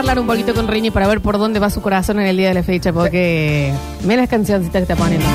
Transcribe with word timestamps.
charlar 0.00 0.18
un 0.18 0.26
poquito 0.26 0.54
con 0.54 0.66
Rini 0.66 0.90
para 0.90 1.06
ver 1.06 1.20
por 1.20 1.36
dónde 1.36 1.60
va 1.60 1.68
su 1.68 1.82
corazón 1.82 2.18
en 2.20 2.26
el 2.26 2.34
día 2.34 2.48
de 2.48 2.54
la 2.54 2.62
fecha, 2.62 2.90
porque 2.90 3.70
mira 4.02 4.22
las 4.22 4.30
cancioncitas 4.30 4.86
que 4.86 4.92
está 4.92 4.96
poniendo. 4.96 5.26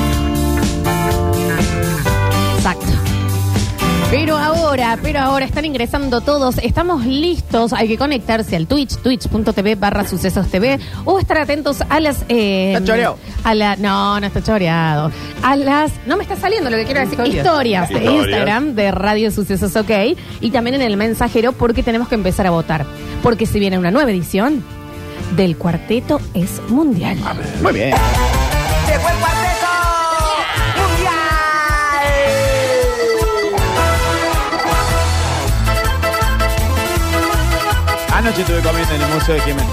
Exacto. 2.56 2.86
Pero 4.10 4.36
ahora, 4.82 4.98
pero 5.02 5.20
ahora 5.20 5.44
están 5.46 5.64
ingresando 5.64 6.20
todos, 6.20 6.58
estamos 6.58 7.04
listos, 7.06 7.72
hay 7.72 7.88
que 7.88 7.96
conectarse 7.96 8.56
al 8.56 8.66
Twitch, 8.66 8.96
twitch.tv 8.98 9.74
barra 9.76 10.06
sucesos 10.06 10.48
TV, 10.48 10.78
o 11.04 11.18
estar 11.18 11.38
atentos 11.38 11.82
a 11.88 12.00
las... 12.00 12.24
eh, 12.28 12.72
Está 12.74 12.84
choreado. 12.84 13.18
A 13.44 13.54
la, 13.54 13.76
no, 13.76 14.20
no 14.20 14.26
está 14.26 14.42
choreado. 14.42 15.10
A 15.42 15.56
las... 15.56 15.92
No 16.06 16.16
me 16.16 16.22
está 16.24 16.36
saliendo 16.36 16.68
lo 16.70 16.76
que 16.76 16.84
quiero 16.84 17.00
decir. 17.00 17.18
Historias. 17.26 17.36
Historias 17.46 17.88
de 17.88 17.94
Historias. 17.96 18.24
Instagram 18.26 18.74
de 18.74 18.90
Radio 18.92 19.30
Sucesos 19.30 19.74
OK 19.76 19.90
y 20.40 20.50
también 20.50 20.74
en 20.74 20.82
el 20.82 20.96
mensajero 20.96 21.52
porque 21.52 21.82
tenemos 21.82 22.08
que 22.08 22.14
empezar 22.14 22.46
a 22.46 22.50
votar. 22.50 22.84
Porque 23.22 23.46
si 23.46 23.58
viene 23.58 23.78
una 23.78 23.90
nueva 23.90 24.10
edición 24.10 24.62
del 25.36 25.56
cuarteto 25.56 26.20
es 26.34 26.60
mundial. 26.68 27.16
Muy 27.62 27.72
bien. 27.72 27.90
Llegó 27.90 29.08
el 29.08 29.16
cuarteto 29.16 29.45
Anoche 38.26 38.42
estuve 38.42 38.60
comiendo 38.60 38.92
en 38.92 39.02
el 39.02 39.08
Museo 39.10 39.34
de 39.36 39.40
Jiménez. 39.42 39.66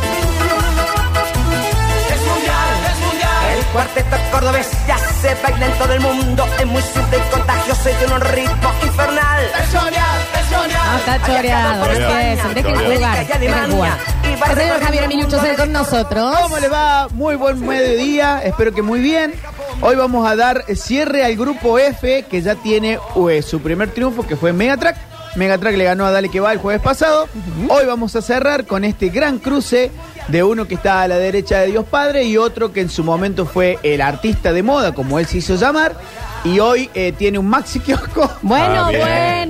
Es 2.13 2.21
mundial, 2.21 2.75
es 2.85 2.99
mundial. 2.99 3.57
El 3.57 3.65
cuarteto 3.65 4.15
cordobés 4.31 4.71
ya 4.87 4.97
se 4.99 5.35
baila 5.41 5.65
en 5.65 5.71
todo 5.79 5.93
el 5.93 5.99
mundo. 6.01 6.45
Es 6.59 6.65
muy 6.67 6.81
simple 6.83 7.17
y 7.17 7.31
contagioso 7.31 7.89
y 7.89 7.93
tiene 7.93 8.13
un 8.13 8.21
ritmo 8.21 8.71
infernal. 8.83 9.43
Es 9.59 9.73
mundial, 9.73 10.21
es 10.39 10.57
mundial. 10.57 10.91
No 10.91 10.97
está 10.99 11.25
choreado, 11.25 11.85
no 11.85 11.91
empiecen, 11.93 12.53
dejen 12.53 12.95
jugar, 12.95 13.27
dejen 13.27 13.71
jugar. 13.71 13.97
El 14.23 14.55
señor 14.55 14.83
Javier 14.83 15.07
Minucho 15.07 15.37
con 15.57 15.71
nosotros. 15.71 16.39
¿Cómo 16.39 16.59
le 16.59 16.67
va? 16.67 17.07
Muy 17.09 17.35
buen 17.35 17.59
mediodía, 17.65 18.39
espero 18.43 18.71
que 18.71 18.83
muy 18.83 18.99
bien. 18.99 19.33
Hoy 19.81 19.95
vamos 19.95 20.27
a 20.27 20.35
dar 20.35 20.63
cierre 20.75 21.25
al 21.25 21.35
grupo 21.35 21.79
F 21.79 22.25
que 22.29 22.41
ya 22.43 22.53
tiene 22.53 22.99
eh, 23.31 23.41
su 23.41 23.61
primer 23.61 23.89
triunfo 23.89 24.27
que 24.27 24.35
fue 24.35 24.53
Megatrack. 24.53 25.12
Megatrack 25.35 25.75
le 25.75 25.83
ganó 25.85 26.05
a 26.05 26.11
Dale 26.11 26.29
que 26.29 26.39
va 26.39 26.51
el 26.51 26.59
jueves 26.59 26.81
pasado. 26.81 27.27
Hoy 27.69 27.85
vamos 27.85 28.15
a 28.15 28.21
cerrar 28.21 28.65
con 28.65 28.83
este 28.83 29.09
gran 29.09 29.39
cruce 29.39 29.91
de 30.27 30.43
uno 30.43 30.67
que 30.67 30.75
está 30.75 31.01
a 31.01 31.07
la 31.07 31.17
derecha 31.17 31.59
de 31.59 31.67
Dios 31.67 31.85
Padre 31.89 32.23
y 32.25 32.37
otro 32.37 32.71
que 32.71 32.81
en 32.81 32.89
su 32.89 33.03
momento 33.03 33.45
fue 33.45 33.79
el 33.83 34.01
artista 34.01 34.53
de 34.53 34.63
moda, 34.63 34.93
como 34.93 35.19
él 35.19 35.25
se 35.25 35.37
hizo 35.39 35.55
llamar, 35.55 35.95
y 36.45 36.59
hoy 36.59 36.89
eh, 36.93 37.13
tiene 37.17 37.39
un 37.39 37.47
maxi 37.47 37.79
kiosco 37.79 38.29
Bueno, 38.41 38.85
Ah, 38.85 38.89
bien. 38.89 39.01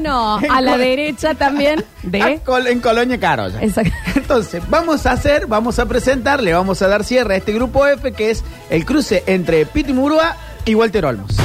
bueno, 0.04 0.40
a 0.50 0.62
la 0.62 0.78
derecha 0.78 1.34
también 1.36 1.84
de... 2.02 2.22
a 2.24 2.40
Col- 2.44 2.68
en 2.68 2.80
Colonia 2.80 3.20
Carolla. 3.20 3.62
Exacto. 3.62 3.92
Entonces, 4.16 4.64
vamos 4.70 5.06
a 5.06 5.12
hacer, 5.12 5.48
vamos 5.48 5.80
a 5.80 5.86
presentar, 5.86 6.42
le 6.42 6.54
vamos 6.54 6.82
a 6.82 6.88
dar 6.88 7.04
cierre 7.04 7.36
a 7.36 7.38
este 7.38 7.52
grupo 7.54 7.86
F, 7.86 8.14
que 8.14 8.32
es 8.32 8.44
el 8.70 8.86
cruce 8.86 9.24
entre 9.28 9.66
Piti 9.66 9.92
Murúa 9.94 10.36
y 10.66 10.76
Walter 10.76 11.06
Olmos. 11.06 11.36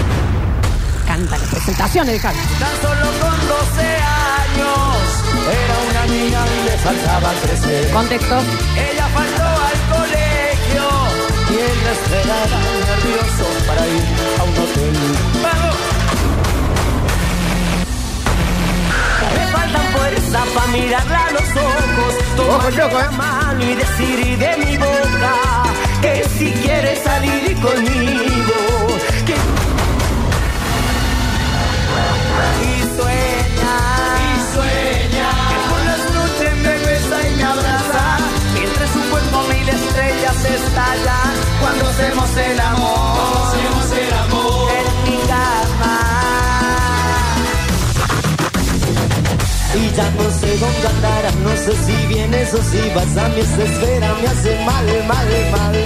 Canta 1.06 1.36
la 1.38 1.44
presentación 1.46 2.08
el 2.08 2.18
Javi. 2.20 2.38
Tan 2.58 2.82
solo 2.82 3.10
con 3.20 3.27
faltaba 6.84 7.32
crecer. 7.42 7.90
Contexto. 7.90 8.36
Ella 8.90 9.06
faltó 9.08 9.42
al 9.70 9.78
colegio 9.96 10.84
y 11.50 11.54
él 11.66 11.78
la 11.84 11.92
esperaba 11.92 12.58
nervioso 12.88 13.46
para 13.66 13.86
ir 13.86 14.04
a 14.38 14.42
un 14.44 14.54
hotel. 14.62 14.96
¡Vamos! 15.42 15.76
Me 19.36 19.44
faltan 19.52 19.86
fuerza 19.92 20.40
para 20.54 20.66
mirarla 20.68 21.26
a 21.26 21.30
los 21.32 21.48
ojos, 21.56 22.14
Ojo, 22.38 22.46
tomarle 22.46 22.76
loco, 22.78 22.98
la 22.98 23.04
¿eh? 23.04 23.16
mano 23.16 23.64
y 23.64 23.74
decir 23.74 24.38
de 24.38 24.56
mi 24.64 24.76
boca 24.76 25.34
que 26.02 26.24
si 26.38 26.52
quiere 26.52 26.96
salir 27.02 27.54
conmigo. 27.60 28.58
Que... 29.26 29.34
Y 32.64 32.96
sueña, 32.96 33.37
sé 50.56 50.88
andarás, 50.88 51.34
no 51.36 51.50
sé 51.50 51.72
si 51.84 52.06
vienes 52.06 52.54
o 52.54 52.62
si 52.62 52.80
vas 52.94 53.16
a 53.16 53.28
mi 53.28 53.40
esfera, 53.40 54.14
me 54.20 54.28
hace 54.28 54.64
mal, 54.64 54.86
mal, 55.06 55.28
mal. 55.52 55.76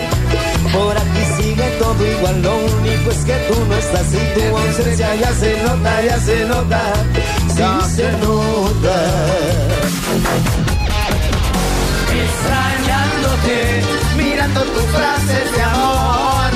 Por 0.72 0.96
aquí 0.96 1.24
sigue 1.36 1.68
todo 1.78 2.06
igual, 2.06 2.42
lo 2.42 2.56
único 2.56 3.10
es 3.10 3.24
que 3.24 3.34
tú 3.48 3.64
no 3.68 3.74
estás 3.76 4.06
y 4.14 4.40
tu 4.40 4.56
ausencia 4.56 5.14
ya 5.16 5.32
se 5.34 5.62
nota, 5.62 6.02
ya 6.02 6.18
se 6.20 6.44
nota, 6.44 6.92
sí 7.48 7.96
se 7.96 8.12
nota. 8.12 8.96
Extrañándote, 12.24 13.82
mirando 14.16 14.60
tus 14.62 14.84
frases 14.84 15.56
de 15.56 15.62
amor, 15.62 16.50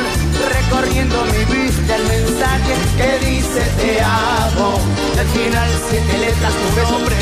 recorriendo 0.54 1.24
mi 1.24 1.56
vista 1.56 1.96
el 1.96 2.04
mensaje 2.04 2.74
que 2.96 3.26
dice 3.26 3.60
te 3.80 4.00
amo. 4.00 4.78
Al 5.18 5.26
final 5.28 5.68
siete 5.88 6.18
letras 6.18 6.52
tu 6.52 6.92
nombre, 6.92 7.16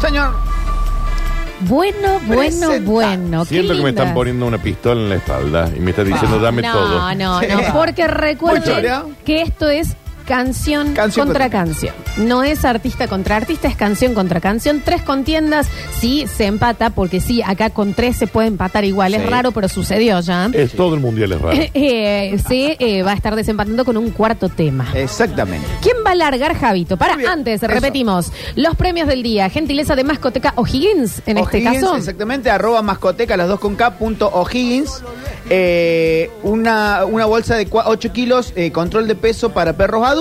Señor, 0.00 0.34
Bueno, 1.60 2.20
bueno, 2.26 2.42
Presenta. 2.42 2.90
bueno. 2.90 3.42
qué 3.44 3.48
Siento 3.48 3.72
que 3.74 3.78
me 3.80 3.86
linda. 3.86 4.02
están 4.02 4.14
poniendo 4.14 4.46
una 4.46 4.58
pistola 4.58 5.00
en 5.00 5.08
la 5.08 5.14
espalda 5.16 5.70
y 5.74 5.80
me 5.80 5.90
está 5.90 6.04
diciendo 6.04 6.38
dame 6.38 6.60
no, 6.62 6.72
todo. 6.72 7.14
No, 7.14 7.40
Sí. 7.40 7.46
no, 7.48 7.72
porque 7.72 8.06
recuerden 8.06 9.16
que 9.24 9.40
esto 9.42 9.68
es 9.68 9.96
canción, 10.26 10.92
Canción 10.92 11.28
contra 11.28 11.44
contra- 11.46 11.50
canción. 11.64 11.94
No 12.18 12.42
es 12.42 12.64
artista 12.64 13.08
contra 13.08 13.36
artista, 13.36 13.68
es 13.68 13.76
canción 13.76 14.14
contra 14.14 14.40
canción. 14.40 14.82
Tres 14.84 15.02
contiendas, 15.02 15.68
sí 15.98 16.26
se 16.26 16.46
empata, 16.46 16.90
porque 16.90 17.20
sí, 17.20 17.42
acá 17.42 17.70
con 17.70 17.94
tres 17.94 18.16
se 18.16 18.26
puede 18.26 18.48
empatar 18.48 18.84
igual. 18.84 19.14
Es 19.14 19.22
Sí. 19.22 19.28
raro, 19.28 19.52
pero 19.52 19.68
sucedió 19.68 20.20
ya. 20.20 20.50
Es 20.52 20.72
todo 20.72 20.94
el 20.94 21.00
mundial 21.00 21.32
es 21.32 21.40
raro. 21.40 21.56
Eh, 21.74 22.36
se 22.46 22.76
eh, 22.78 23.02
va 23.02 23.12
a 23.12 23.14
estar 23.14 23.36
desempatando 23.36 23.84
con 23.84 23.96
un 23.96 24.10
cuarto 24.10 24.48
tema. 24.48 24.88
exactamente. 24.94 25.66
¿Quién 25.82 25.96
va 26.06 26.10
a 26.10 26.14
largar, 26.14 26.54
Javito? 26.56 26.96
Para, 26.96 27.16
antes, 27.30 27.62
eso. 27.62 27.72
repetimos. 27.72 28.32
Los 28.56 28.74
premios 28.76 29.06
del 29.08 29.22
día. 29.22 29.48
Gentileza 29.50 29.94
de 29.94 30.04
Mascoteca 30.04 30.52
O'Higgins, 30.56 31.22
en 31.26 31.38
este 31.38 31.62
caso. 31.62 31.96
Exactamente, 31.96 32.50
arroba 32.50 32.82
mascoteca, 32.82 33.36
las 33.36 33.48
dos 33.48 33.60
con 33.60 33.76
K, 33.76 33.96
punto 33.98 34.28
O'Higgins. 34.28 35.02
Eh, 35.48 36.28
una, 36.42 37.04
una 37.04 37.24
bolsa 37.26 37.54
de 37.56 37.68
8 37.70 38.12
kilos, 38.12 38.52
eh, 38.56 38.72
control 38.72 39.06
de 39.06 39.14
peso 39.14 39.50
para 39.50 39.74
perros 39.74 40.04
adultos. 40.04 40.15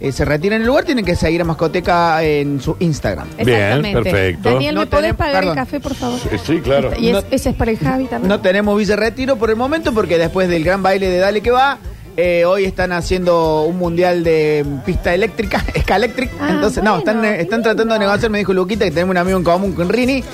Eh, 0.00 0.10
se 0.12 0.24
retira 0.24 0.56
en 0.56 0.62
el 0.62 0.66
lugar, 0.66 0.84
tienen 0.84 1.04
que 1.04 1.14
seguir 1.14 1.40
a 1.40 1.44
mascoteca 1.44 2.22
en 2.24 2.60
su 2.60 2.76
Instagram. 2.80 3.28
Bien, 3.44 3.80
perfecto. 3.80 4.50
Daniel, 4.50 4.74
¿me 4.74 4.80
No 4.84 4.90
podés 4.90 5.02
tenemos- 5.02 5.16
pagar 5.18 5.34
perdón. 5.42 5.58
el 5.58 5.64
café, 5.64 5.80
por 5.80 5.94
favor? 5.94 6.18
Sí, 6.18 6.36
sí, 6.44 6.60
claro. 6.60 6.90
Y 6.98 7.06
es- 7.08 7.12
No- 7.14 7.22
ese 7.30 7.50
es 7.50 7.56
para 7.56 7.70
el 7.70 7.78
Javi 7.78 8.06
también. 8.06 8.28
No 8.28 8.40
tenemos 8.40 8.76
Villa 8.76 8.96
Retiro 8.96 9.36
por 9.36 9.50
el 9.50 9.56
momento 9.56 9.94
porque 9.94 10.18
después 10.18 10.48
del 10.48 10.64
gran 10.64 10.82
baile 10.82 11.08
de 11.08 11.18
Dale 11.18 11.40
que 11.42 11.52
va, 11.52 11.78
eh, 12.16 12.44
hoy 12.44 12.64
están 12.64 12.90
haciendo 12.92 13.62
un 13.62 13.78
mundial 13.78 14.24
de 14.24 14.66
pista 14.84 15.14
eléctrica, 15.14 15.64
escaléctric. 15.74 16.30
Ah, 16.40 16.48
Entonces, 16.50 16.82
no, 16.82 16.98
están, 16.98 17.24
eh, 17.24 17.40
están 17.40 17.62
tratando 17.62 17.94
de 17.94 18.00
negociar, 18.00 18.30
me 18.30 18.38
dijo 18.38 18.52
Luquita, 18.52 18.84
que 18.84 18.90
tenemos 18.90 19.12
un 19.12 19.18
amigo 19.18 19.38
en 19.38 19.44
común 19.44 19.72
con 19.74 19.88
Rini. 19.88 20.24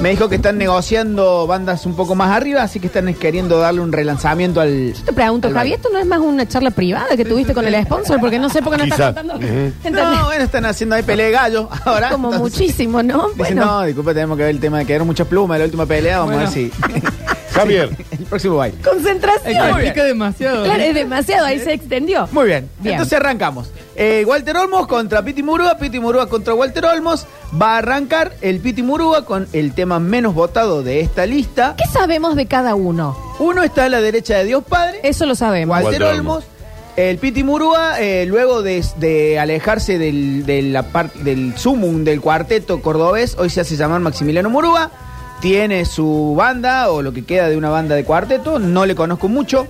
Me 0.00 0.10
dijo 0.10 0.28
que 0.28 0.36
están 0.36 0.58
negociando 0.58 1.46
bandas 1.46 1.86
un 1.86 1.96
poco 1.96 2.14
más 2.14 2.30
arriba, 2.30 2.62
así 2.62 2.78
que 2.80 2.88
están 2.88 3.12
queriendo 3.14 3.58
darle 3.58 3.80
un 3.80 3.92
relanzamiento 3.92 4.60
al. 4.60 4.92
Te 5.04 5.12
pregunto, 5.12 5.48
al 5.48 5.54
Javi, 5.54 5.70
baile. 5.70 5.76
¿esto 5.76 5.88
no 5.90 5.98
es 5.98 6.06
más 6.06 6.18
una 6.20 6.46
charla 6.46 6.70
privada 6.70 7.16
que 7.16 7.24
tuviste 7.24 7.54
con 7.54 7.66
el 7.66 7.82
sponsor? 7.84 8.20
Porque 8.20 8.38
no 8.38 8.50
sé 8.50 8.60
por 8.60 8.72
qué 8.72 8.78
no 8.78 8.84
estás 8.84 9.14
contando. 9.14 9.38
No, 9.90 10.24
bueno, 10.26 10.44
están 10.44 10.66
haciendo 10.66 10.96
ahí 10.96 11.02
pelea 11.02 11.26
de 11.26 11.32
gallo 11.32 11.68
ahora. 11.86 12.10
Como 12.10 12.30
entonces- 12.32 12.58
muchísimo, 12.60 13.02
¿no? 13.02 13.28
Dicen, 13.30 13.36
Bueno, 13.56 13.64
no, 13.64 13.82
disculpe, 13.84 14.12
tenemos 14.12 14.36
que 14.36 14.42
ver 14.44 14.50
el 14.54 14.60
tema 14.60 14.78
de 14.78 14.84
que 14.84 14.92
dieron 14.92 15.06
muchas 15.06 15.26
plumas 15.26 15.58
la 15.58 15.64
última 15.64 15.86
pelea. 15.86 16.18
Vamos 16.18 16.34
a 16.34 16.38
ver 16.40 16.48
si. 16.48 16.70
Javier, 17.52 17.88
el 18.10 18.24
próximo 18.26 18.56
baile. 18.56 18.76
concentración. 18.82 19.78
Bien. 19.78 19.94
demasiado. 19.94 20.64
Claro, 20.64 20.82
es 20.82 20.94
demasiado, 20.94 21.46
ahí 21.46 21.58
se 21.58 21.72
extendió. 21.72 22.28
Muy 22.32 22.46
bien. 22.48 22.68
Bien. 22.80 22.96
Entonces 22.96 23.18
arrancamos. 23.18 23.70
Eh, 23.98 24.24
Walter 24.26 24.56
Olmos 24.58 24.86
contra 24.86 25.22
Piti 25.22 25.42
Murúa, 25.42 25.78
Piti 25.78 25.98
Murúa 25.98 26.28
contra 26.28 26.54
Walter 26.54 26.84
Olmos. 26.84 27.26
Va 27.60 27.74
a 27.74 27.78
arrancar 27.78 28.34
el 28.42 28.60
Piti 28.60 28.82
Murúa 28.82 29.24
con 29.24 29.48
el 29.52 29.72
tema 29.72 29.98
menos 30.00 30.34
votado 30.34 30.82
de 30.82 31.00
esta 31.00 31.24
lista. 31.24 31.74
¿Qué 31.78 31.86
sabemos 31.90 32.36
de 32.36 32.46
cada 32.46 32.74
uno? 32.74 33.16
Uno 33.38 33.62
está 33.62 33.84
a 33.84 33.88
la 33.88 34.00
derecha 34.00 34.36
de 34.36 34.44
Dios 34.44 34.64
Padre, 34.68 35.00
Eso 35.02 35.24
lo 35.24 35.34
sabemos. 35.34 35.74
Walter, 35.74 36.02
Walter 36.02 36.18
Olmos. 36.18 36.36
Olmos. 36.44 36.56
El 36.96 37.18
Piti 37.18 37.42
Murúa, 37.44 38.00
eh, 38.00 38.24
luego 38.26 38.62
de, 38.62 38.84
de 38.98 39.38
alejarse 39.38 39.98
del, 39.98 40.46
de 40.46 40.62
la 40.62 40.82
parte 40.82 41.18
del 41.22 41.56
sumum 41.56 42.04
del 42.04 42.22
cuarteto 42.22 42.80
cordobés, 42.80 43.36
hoy 43.38 43.50
se 43.50 43.60
hace 43.60 43.76
llamar 43.76 44.00
Maximiliano 44.00 44.48
Murúa. 44.50 44.90
Tiene 45.40 45.84
su 45.84 46.34
banda, 46.34 46.90
o 46.90 47.02
lo 47.02 47.12
que 47.12 47.24
queda 47.24 47.50
de 47.50 47.58
una 47.58 47.68
banda 47.68 47.94
de 47.94 48.04
cuarteto. 48.04 48.58
No 48.58 48.86
le 48.86 48.94
conozco 48.94 49.28
mucho. 49.28 49.66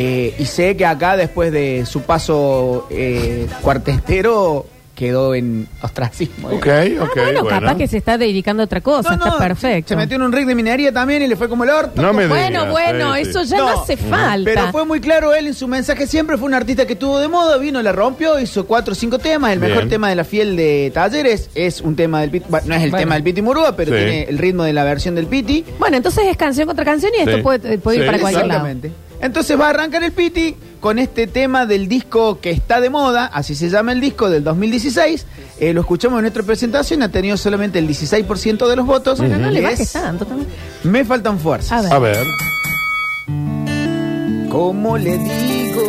Eh, 0.00 0.32
y 0.38 0.44
sé 0.44 0.76
que 0.76 0.86
acá, 0.86 1.16
después 1.16 1.50
de 1.50 1.84
su 1.84 2.02
paso 2.02 2.86
eh, 2.88 3.48
cuartetero, 3.62 4.64
quedó 4.94 5.32
en 5.34 5.68
ostracismo. 5.80 6.48
Ok, 6.50 6.66
digamos. 6.66 7.08
ok, 7.10 7.16
Ah, 7.18 7.22
bueno, 7.22 7.42
bueno. 7.44 7.60
capaz 7.60 7.76
que 7.76 7.86
se 7.88 7.96
está 7.98 8.16
dedicando 8.18 8.62
a 8.62 8.66
otra 8.66 8.80
cosa, 8.80 9.10
No, 9.10 9.16
está 9.16 9.30
no, 9.30 9.38
perfecto. 9.38 9.88
Se 9.90 9.96
metió 9.96 10.16
en 10.16 10.22
un 10.22 10.32
rig 10.32 10.44
de 10.46 10.54
minería 10.56 10.92
también 10.92 11.22
y 11.22 11.26
le 11.28 11.34
fue 11.36 11.48
como 11.48 11.62
el 11.64 11.70
orto. 11.70 12.00
No 12.02 12.12
me 12.12 12.26
bueno, 12.28 12.64
digas, 12.66 12.70
bueno, 12.70 13.14
sí, 13.16 13.24
sí. 13.24 13.30
eso 13.30 13.42
ya 13.44 13.56
no, 13.58 13.70
No, 13.74 13.80
hace 13.82 13.96
falta. 13.96 14.44
Pero 14.44 14.72
fue 14.72 14.84
muy 14.84 15.00
claro 15.00 15.34
él 15.34 15.46
en 15.48 15.54
su 15.54 15.66
mensaje 15.68 16.06
siempre, 16.08 16.36
fue 16.36 16.46
un 16.46 16.54
artista 16.54 16.84
que 16.86 16.92
estuvo 16.94 17.18
de 17.18 17.26
moda, 17.28 17.56
vino, 17.58 17.80
la 17.82 17.90
rompió, 17.92 18.38
hizo 18.40 18.66
cuatro 18.66 18.92
o 18.92 18.94
cinco 18.96 19.18
temas, 19.18 19.52
el 19.52 19.58
Bien. 19.60 19.72
mejor 19.72 19.88
tema 19.88 20.08
de 20.10 20.14
la 20.16 20.24
fiel 20.24 20.56
de 20.56 20.90
Talleres 20.94 21.50
es 21.56 21.80
un 21.80 21.94
tema 21.96 22.20
del 22.20 22.30
Piti, 22.30 22.46
bueno, 22.48 22.66
no 22.68 22.74
es 22.74 22.82
el 22.82 22.90
Bueno. 22.90 23.02
tema 23.02 23.14
del 23.16 23.24
Piti 23.24 23.42
Murúa, 23.42 23.74
pero 23.76 23.92
Sí. 23.92 23.96
tiene 23.98 24.22
el 24.24 24.38
ritmo 24.38 24.64
de 24.64 24.72
la 24.72 24.82
versión 24.84 25.14
del 25.14 25.26
Piti. 25.26 25.64
Bueno, 25.78 25.96
entonces 25.96 26.24
es 26.26 26.36
canción 26.36 26.66
contra 26.66 26.84
canción 26.84 27.12
y 27.16 27.20
esto 27.20 27.36
Sí. 27.36 27.42
puede, 27.42 27.78
puede 27.78 27.96
ir 27.98 28.02
Sí, 28.02 28.06
para 28.06 28.18
cualquier 28.20 28.46
lado. 28.46 28.66
Exactamente. 28.66 29.07
Entonces 29.20 29.58
va 29.58 29.66
a 29.66 29.70
arrancar 29.70 30.02
el 30.04 30.12
Piti 30.12 30.54
con 30.80 30.98
este 30.98 31.26
tema 31.26 31.66
del 31.66 31.88
disco 31.88 32.38
que 32.40 32.50
está 32.50 32.80
de 32.80 32.88
moda, 32.88 33.26
así 33.26 33.54
se 33.56 33.68
llama 33.68 33.92
el 33.92 34.00
disco 34.00 34.30
del 34.30 34.44
2016. 34.44 35.26
Eh, 35.58 35.72
lo 35.72 35.80
escuchamos 35.80 36.18
en 36.18 36.22
nuestra 36.22 36.42
presentación, 36.44 37.02
ha 37.02 37.08
tenido 37.10 37.36
solamente 37.36 37.80
el 37.80 37.88
16% 37.88 38.68
de 38.68 38.76
los 38.76 38.86
votos. 38.86 39.18
Bueno, 39.18 39.38
no 39.38 39.50
le 39.50 39.58
Es 39.58 39.64
bajes 39.64 39.92
tanto 39.92 40.24
también. 40.24 40.48
Me 40.84 41.04
faltan 41.04 41.38
fuerzas. 41.40 41.90
A 41.90 41.98
ver. 41.98 42.16
A 42.16 42.20
ver. 42.22 42.26
¿Cómo 44.50 44.96
le 44.96 45.18
digo? 45.18 45.82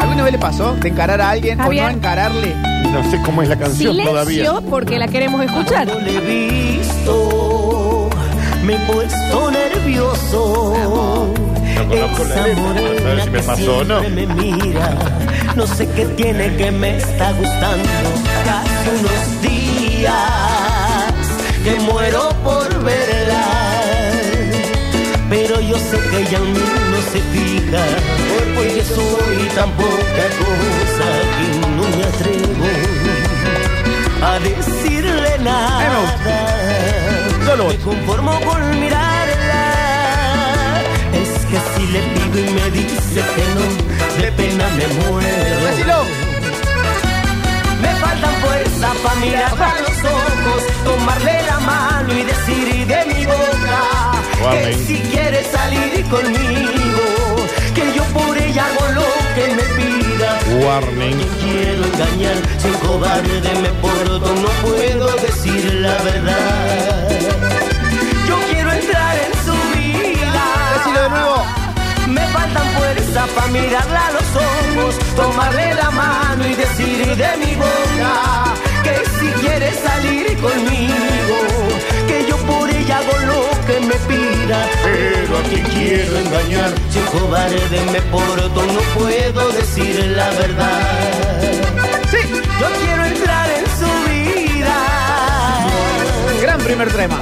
¿Alguna 0.00 0.22
vez 0.22 0.32
le 0.32 0.38
pasó 0.38 0.74
de 0.76 0.88
encarar 0.88 1.20
a 1.20 1.30
alguien 1.30 1.58
Javier. 1.58 1.84
o 1.84 1.88
no 1.88 1.92
encararle? 1.96 2.54
No 2.90 3.10
sé 3.10 3.20
cómo 3.24 3.42
es 3.42 3.48
la 3.48 3.56
canción 3.58 3.92
Silencio 3.92 4.10
todavía. 4.12 4.52
porque 4.70 4.98
la 4.98 5.08
queremos 5.08 5.42
escuchar. 5.44 5.86
Cuando 5.88 6.04
le 6.10 6.16
he 6.16 6.78
visto, 6.80 8.08
me 8.64 8.74
he 8.74 8.78
puesto 8.86 9.50
nervioso. 9.50 11.34
No 11.80 11.88
conozco 11.88 12.24
la 12.24 12.46
letra, 12.46 13.24
si 13.24 13.30
me 13.30 13.38
que 13.38 13.42
pasó 13.42 13.78
o 13.78 13.84
no. 13.84 14.00
siempre 14.00 14.26
me 14.26 14.34
mira, 14.34 14.98
no 15.56 15.66
sé 15.66 15.88
qué 15.96 16.04
tiene 16.04 16.54
que 16.56 16.70
me 16.70 16.98
está 16.98 17.32
gustando. 17.32 17.88
Casi 18.44 18.88
unos 18.98 19.40
días 19.40 20.14
que 21.64 21.80
muero 21.80 22.28
por 22.44 22.68
verla, 22.84 23.80
pero 25.30 25.58
yo 25.60 25.78
sé 25.78 25.98
que 26.10 26.20
ella 26.20 26.38
en 26.38 26.52
mí 26.52 26.60
no 26.90 27.00
se 27.12 27.20
fija, 27.32 27.82
porque 28.54 28.84
soy 28.84 29.48
tan 29.54 29.70
poca 29.70 30.26
cosa 30.38 31.08
que 31.36 31.46
no 31.66 31.84
me 31.96 32.04
atrevo 32.04 32.68
a 34.22 34.38
decirle 34.38 35.38
nada. 35.38 35.78
Me 37.66 37.76
conformo 37.78 38.38
con 38.42 38.80
mirarla. 38.80 39.39
Que 41.90 41.98
le 41.98 42.06
pido 42.14 42.38
y 42.38 42.54
me 42.54 42.70
dice 42.70 43.20
que 43.34 43.44
no, 43.56 44.22
de 44.22 44.32
pena 44.32 44.64
me 44.76 44.86
muero. 44.86 45.66
Decilo. 45.66 46.04
Me 47.82 47.88
faltan 47.96 48.34
fuerzas 48.42 48.96
para 49.02 49.16
mirarla 49.16 49.70
a 49.70 49.80
los 49.80 49.98
ojos, 50.04 50.62
tomarle 50.84 51.42
la 51.42 51.58
mano 51.58 52.12
y 52.12 52.22
decir 52.22 52.86
de 52.86 53.04
mi 53.06 53.26
boca 53.26 54.12
que 54.52 54.74
si 54.86 54.98
quiere 54.98 55.42
salir 55.42 56.04
conmigo, 56.04 57.36
que 57.74 57.92
yo 57.96 58.04
por 58.14 58.38
ella 58.38 58.66
hago 58.66 58.92
lo 58.92 59.06
que 59.34 59.54
me 59.56 59.62
pida. 59.76 60.38
Warning. 60.64 61.18
No 61.18 61.26
quiero 61.42 61.84
engañar, 61.86 62.36
soy 62.60 62.72
cobarde, 62.86 63.60
me 63.62 63.68
porto, 63.80 64.32
no 64.34 64.48
puedo 64.62 65.16
decir 65.16 65.74
la 65.74 65.96
verdad. 66.02 67.09
Para 73.12 73.48
mirarla 73.48 74.06
a 74.06 74.10
los 74.12 74.36
ojos, 74.36 74.98
tomarle 75.16 75.74
la 75.74 75.90
mano 75.90 76.46
y 76.46 76.54
decir 76.54 77.16
de 77.16 77.36
mi 77.38 77.54
boca 77.56 78.54
que 78.84 78.94
si 79.18 79.26
quiere 79.40 79.72
salir 79.74 80.26
conmigo, 80.40 81.38
que 82.06 82.26
yo 82.28 82.36
por 82.38 82.70
ella 82.70 82.98
hago 82.98 83.18
lo 83.26 83.50
que 83.66 83.80
me 83.80 83.94
pida. 84.08 84.68
Pero 84.84 85.38
a 85.38 85.42
quien 85.42 85.64
quiero 85.64 86.18
engañar, 86.18 86.72
si 86.90 87.00
cobarde 87.18 87.80
me 87.92 88.00
porto, 88.12 88.66
no 88.74 88.80
puedo 88.98 89.52
decir 89.52 90.06
la 90.16 90.30
verdad. 90.30 91.42
Sí. 92.10 92.18
Yo 92.60 92.66
quiero 92.84 93.04
entrar 93.06 93.50
en 93.50 93.64
su 93.80 93.90
vida. 94.10 94.76
Gran 96.42 96.60
primer 96.60 96.92
tema. 96.92 97.18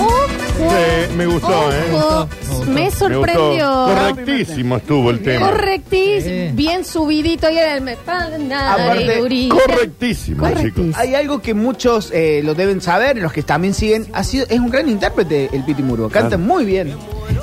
Sí, 0.58 1.14
me 1.16 1.26
gustó, 1.26 1.72
¿eh? 1.72 1.92
Ojo, 1.94 2.28
me 2.66 2.72
Me 2.74 2.84
gustó. 2.86 3.08
sorprendió. 3.08 3.84
Correctísimo 3.86 4.76
estuvo 4.76 5.10
el 5.10 5.20
tema. 5.22 5.50
Correctísimo, 5.50 6.50
bien 6.54 6.84
subidito 6.84 7.46
ahí 7.46 7.58
en 7.58 7.70
el 7.70 7.80
me- 7.80 7.92
Aparte, 7.92 9.48
Correctísimo, 9.48 10.40
Correctísimo. 10.40 10.86
chicos. 10.88 10.98
Hay 10.98 11.14
algo 11.14 11.40
que 11.40 11.54
muchos 11.54 12.10
eh, 12.12 12.40
lo 12.44 12.54
deben 12.54 12.80
saber, 12.80 13.16
los 13.18 13.32
que 13.32 13.42
también 13.42 13.72
siguen, 13.74 14.06
ha 14.12 14.24
sido, 14.24 14.46
es 14.48 14.58
un 14.58 14.70
gran 14.70 14.88
intérprete 14.88 15.48
el 15.52 15.64
Piti 15.64 15.82
Murgo, 15.82 16.08
canta 16.08 16.30
Claro. 16.36 16.42
muy 16.42 16.64
bien. 16.64 16.94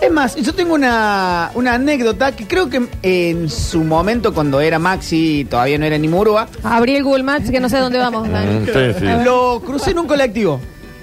Es 0.01 0.11
más, 0.11 0.35
yo 0.35 0.53
tengo 0.53 0.73
una, 0.73 1.51
una 1.55 1.75
anécdota 1.75 2.35
que 2.35 2.47
creo 2.47 2.69
que 2.69 2.85
en 3.01 3.49
su 3.49 3.83
momento, 3.83 4.33
cuando 4.33 4.59
era 4.59 4.77
Maxi, 4.79 5.45
todavía 5.49 5.77
no 5.77 5.85
era 5.85 5.97
ni 5.97 6.07
Murua, 6.07 6.47
Abrí 6.63 6.95
el 6.97 7.03
Google 7.03 7.23
Maps 7.23 7.49
que 7.49 7.59
no 7.59 7.69
sé 7.69 7.77
dónde 7.77 7.97
vamos. 7.99 8.29
Dani. 8.29 8.59
Mm, 8.59 8.65
sí, 8.65 8.99
sí. 8.99 9.05
lo 9.23 9.61
crucé 9.65 9.91
en 9.91 9.99
un 9.99 10.07
colectivo. 10.07 10.59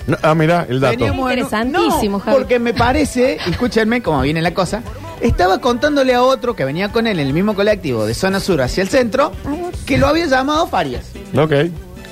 No, 0.07 0.17
ah, 0.23 0.35
mira, 0.35 0.67
el 0.69 0.81
dato. 0.81 0.97
Veníamos 0.99 1.31
en 1.33 1.39
Interesantísimo, 1.41 2.19
No, 2.19 2.25
Javi. 2.25 2.37
porque 2.37 2.59
me 2.59 2.75
parece, 2.75 3.39
escúchenme 3.49 4.03
cómo 4.03 4.21
viene 4.23 4.43
la 4.43 4.53
cosa, 4.55 4.83
estaba 5.21 5.61
contándole 5.61 6.15
a 6.15 6.23
otro 6.23 6.57
que 6.57 6.65
venía 6.65 6.91
con 6.91 7.07
él 7.07 7.21
en 7.21 7.27
el 7.29 7.33
mismo 7.33 7.55
colectivo 7.55 8.05
de 8.07 8.15
zona 8.15 8.41
sur 8.41 8.61
hacia 8.63 8.83
el 8.83 8.89
centro, 8.89 9.33
que 9.87 9.99
lo 9.99 10.09
había 10.09 10.27
llamado 10.27 10.67
Farias. 10.67 11.05
Ok. 11.37 11.53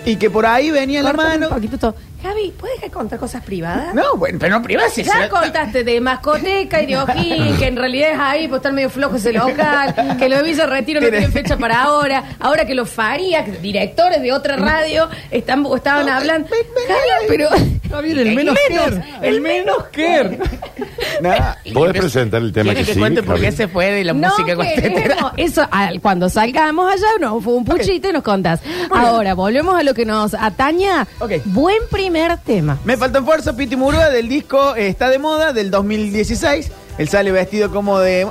Y 0.07 0.17
que 0.17 0.31
por 0.31 0.47
ahí 0.47 0.71
venía 0.71 1.03
la 1.03 1.11
Córtame 1.11 1.29
mano. 1.31 1.49
un 1.49 1.55
poquito 1.55 1.77
todo. 1.79 1.95
Javi, 2.23 2.53
¿puedes 2.59 2.77
dejar 2.77 2.91
de 2.91 2.95
contar 2.95 3.19
cosas 3.19 3.43
privadas? 3.43 3.95
No, 3.95 4.17
bueno, 4.17 4.39
pero 4.39 4.59
no 4.59 4.63
privase. 4.63 5.03
Ya 5.03 5.29
contaste 5.31 5.85
de 5.85 6.01
mascoteca 6.03 6.83
y 6.83 6.87
de 6.87 6.97
Ojín, 6.99 7.57
que 7.59 7.67
en 7.67 7.77
realidad 7.77 8.13
es 8.13 8.19
ahí, 8.19 8.47
pues 8.49 8.59
estar 8.61 8.73
medio 8.75 8.91
flojo 8.91 9.17
ese 9.17 9.33
local, 9.33 10.17
que 10.19 10.29
lo 10.29 10.37
de 10.37 10.43
Villa 10.43 10.67
Retiro 10.67 11.01
no 11.01 11.07
Tiene- 11.07 11.19
tienen 11.27 11.33
fecha 11.33 11.57
para 11.59 11.83
ahora, 11.83 12.37
ahora 12.39 12.67
que 12.67 12.75
los 12.75 12.89
Farías, 12.91 13.61
directores 13.63 14.21
de 14.23 14.33
otra 14.33 14.57
radio, 14.57 15.09
están, 15.31 15.65
estaban 15.75 16.09
hablando. 16.09 16.49
Javier, 16.49 17.27
pero. 17.29 17.49
Javier, 17.91 18.19
el 18.19 18.35
menos 18.35 18.57
care. 18.69 19.03
el 19.23 19.41
menos 19.41 19.85
care. 19.93 20.39
Nada. 21.21 21.59
¿Puedes 21.75 21.97
presentar 21.99 22.41
el 22.43 22.53
tema 22.53 22.71
que, 22.73 22.79
que 22.81 22.85
sigue, 22.87 22.99
cuente 23.01 23.23
por 23.23 23.41
qué 23.41 23.53
se 23.53 23.69
fue 23.69 23.91
de 23.91 24.05
la 24.05 24.13
No 24.13 24.29
música 24.29 24.55
cuartetera. 24.55 24.95
queremos. 25.03 25.33
Eso, 25.37 25.67
al- 25.71 26.01
cuando 26.01 26.29
salgamos 26.29 26.91
allá, 26.93 27.09
no, 27.21 27.41
fue 27.41 27.55
un 27.55 27.65
puchito 27.65 28.09
y 28.09 28.13
nos 28.13 28.23
contás. 28.23 28.61
Ahora, 28.91 29.35
volvemos 29.35 29.79
a 29.79 29.83
lo 29.83 29.93
que 29.95 30.07
nos 30.07 30.35
ataña. 30.35 31.07
Ok. 31.19 31.33
Buen 31.47 31.79
primer 31.91 32.39
tema. 32.39 32.79
Me 32.85 32.97
faltan 32.97 33.25
fuerza, 33.25 33.55
Piti 33.57 33.77
Murúa 33.77 34.09
del 34.11 34.29
disco 34.29 34.75
eh, 34.77 34.89
Está 34.89 35.09
de 35.11 35.19
Moda 35.19 35.53
del 35.53 35.71
2016. 35.71 36.71
Él 36.99 37.09
sale 37.09 37.33
vestido 37.33 37.71
como 37.71 37.99
de. 37.99 38.27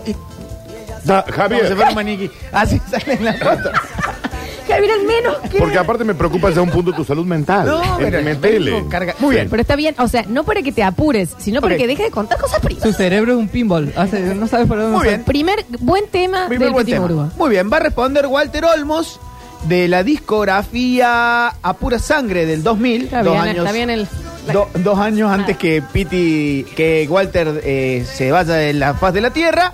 Da, 1.05 1.23
Como 1.23 1.33
si 1.33 1.39
Javier, 1.41 1.75
fuera 1.75 1.89
un 1.89 1.95
maniquí. 1.95 2.29
Así 2.51 2.79
sale 2.91 3.13
en 3.13 3.25
la 3.25 3.33
foto. 3.33 3.71
Javier, 4.69 4.91
al 4.91 5.05
menos 5.05 5.37
que. 5.49 5.57
porque 5.59 5.77
aparte 5.77 6.03
me 6.03 6.15
preocupa 6.15 6.49
ya 6.51 6.61
un 6.61 6.69
punto 6.69 6.91
tu 6.93 7.03
salud 7.03 7.25
mental. 7.25 7.65
No, 7.67 7.81
pero 7.97 8.21
metele. 8.21 8.71
vengo 8.71 8.89
carga- 8.89 9.15
Muy 9.19 9.35
bien. 9.35 9.49
Pero 9.49 9.61
está 9.61 9.75
bien, 9.75 9.95
o 9.97 10.07
sea, 10.07 10.25
no 10.27 10.43
para 10.43 10.61
que 10.61 10.71
te 10.71 10.83
apures, 10.83 11.29
sino 11.39 11.61
para 11.61 11.75
Ok. 11.75 11.81
que 11.81 11.87
dejes 11.87 12.05
de 12.05 12.11
contar 12.11 12.37
cosas 12.39 12.57
Su 12.61 12.67
privadas. 12.67 12.95
cerebro 12.97 13.33
es 13.33 13.37
un 13.39 13.47
pinball. 13.49 13.91
Hace, 13.95 14.19
no 14.35 14.47
sabes 14.47 14.67
por 14.67 14.77
dónde 14.79 14.97
Muy 14.97 15.07
bien. 15.07 15.23
Primer 15.23 15.65
buen 15.79 16.07
tema 16.07 16.47
Primer 16.47 16.67
del 16.67 16.73
buen 16.73 16.85
tema. 16.85 17.31
Muy 17.37 17.49
bien, 17.49 17.69
va 17.71 17.77
a 17.77 17.81
responder 17.81 18.25
Walter 18.27 18.65
Olmos 18.65 19.19
de 19.67 19.87
la 19.89 20.03
discografía 20.03 21.47
A 21.47 21.73
Pura 21.73 21.99
Sangre 21.99 22.45
del 22.45 22.63
2000. 22.63 23.03
Está 23.05 23.23
dos 23.23 23.33
bien, 23.33 23.43
años, 23.43 23.57
está 23.57 23.71
bien 23.71 23.89
el. 23.89 24.07
la- 24.47 24.53
do- 24.53 24.69
dos 24.75 24.99
años 24.99 25.31
antes 25.31 25.57
que 25.57 25.81
Piti, 25.81 26.65
que 26.75 27.07
Walter 27.09 27.61
eh, 27.63 28.05
se 28.11 28.31
vaya 28.31 28.53
de 28.53 28.73
la 28.73 28.93
faz 28.93 29.13
de 29.13 29.21
la 29.21 29.31
tierra. 29.31 29.73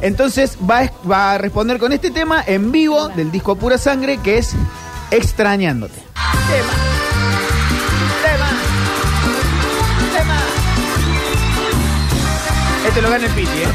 Entonces 0.00 0.58
va 0.68 0.80
a, 0.80 0.90
va 1.08 1.32
a 1.32 1.38
responder 1.38 1.78
con 1.78 1.92
este 1.92 2.10
tema 2.10 2.42
en 2.46 2.70
vivo 2.70 3.08
del 3.08 3.30
disco 3.30 3.56
Pura 3.56 3.78
Sangre 3.78 4.18
que 4.18 4.38
es 4.38 4.54
Extrañándote. 5.10 5.94
Tema. 5.94 6.72
Tema. 8.22 8.50
Tema. 10.16 10.38
Este 12.88 13.02
lo 13.02 13.10
gana 13.10 13.26
el 13.26 13.32
Piti, 13.32 13.62
¿eh? 13.62 13.68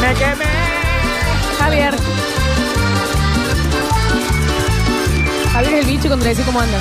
Me 0.00 0.14
quemé. 0.14 0.44
Javier. 1.58 1.94
Javier 5.52 5.74
es 5.74 5.80
el 5.80 5.86
bicho 5.86 6.08
cuando 6.08 6.24
le 6.24 6.30
decís 6.30 6.44
cómo 6.44 6.60
anda. 6.60 6.78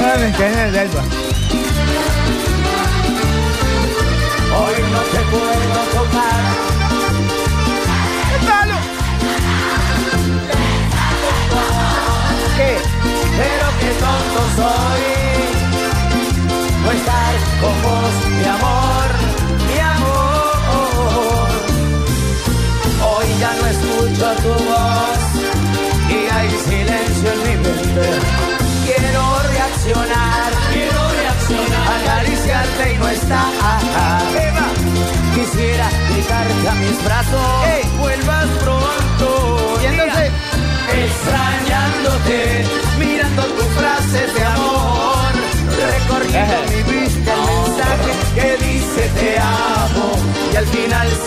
Ah, 0.00 0.16
me 0.18 0.32
quemé 0.32 0.68
el 0.68 0.78
alba. 0.78 1.27
hoy 4.60 4.76
no 4.94 5.00
te 5.12 5.20
puedo 5.32 5.78
tocar. 5.96 6.42
¡Déjalo! 8.32 8.78
¿Qué? 12.56 12.72
Pero 13.40 13.66
qué 13.80 13.90
tonto 14.04 14.40
soy. 14.58 15.04
No 16.82 16.88
estar 16.98 17.34
con 17.60 17.74
vos, 17.84 18.14
mi 18.38 18.46
amor, 18.56 19.08
mi 19.68 19.78
amor. 19.94 21.48
Hoy 23.10 23.28
ya 23.42 23.52
no 23.58 23.64
escucho 23.74 24.26
tu 24.42 24.54
voz 24.70 25.20
y 26.10 26.18
hay 26.34 26.48
silencio 26.68 27.28
en 27.34 27.40
mi 27.46 27.54
mente. 27.64 28.06
Quiero 28.86 29.22
reaccionar. 29.52 30.27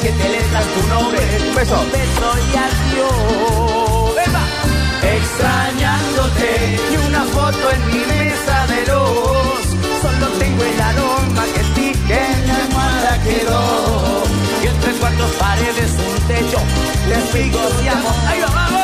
Siete 0.02 0.30
letras 0.30 0.66
tu 0.74 0.88
nombre. 0.88 1.20
Un 1.48 1.56
beso. 1.56 1.80
Un 1.80 1.92
beso 1.92 2.28
y 2.48 2.56
adiós. 2.66 4.12
Extrañándote 5.04 6.80
y 6.92 7.08
una 7.08 7.24
foto 7.26 7.72
en 7.72 7.88
mi 7.88 8.06
mesa 8.06 8.68
de 8.68 8.80
luz. 8.92 9.64
Solo 10.02 10.28
tengo 10.40 10.64
el 10.64 10.82
aroma 10.82 11.44
que 11.54 11.64
ti 11.76 12.00
que 12.08 12.18
en 12.18 12.48
la 12.48 12.56
almohada 12.56 13.20
quedó. 13.24 14.24
Y 14.64 14.68
entre 14.68 14.92
cuatro 14.94 15.26
paredes 15.40 15.92
un 15.92 16.28
techo, 16.28 16.60
testigos 17.08 17.74
y 17.84 17.88
amor. 17.88 18.14
¡Ahí 18.28 18.42
va, 18.42 18.48
vamos! 18.48 18.82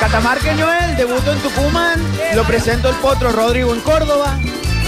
Catamarca 0.00 0.54
Noel 0.54 0.96
debutó 0.96 1.32
en 1.32 1.38
Tucumán. 1.40 2.02
Lo 2.34 2.44
presentó 2.44 2.88
el 2.88 2.96
potro 2.96 3.30
Rodrigo 3.32 3.74
en 3.74 3.80
Córdoba. 3.80 4.38